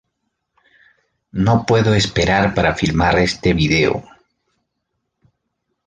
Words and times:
No 1.45 1.63
puedo 1.67 1.93
esperar 1.93 2.55
para 2.55 2.73
filmar 2.73 3.19
este 3.19 3.53
video! 3.53 4.03